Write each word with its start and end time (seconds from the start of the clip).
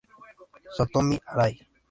Satomi 0.75 1.15
Arai 1.31 1.53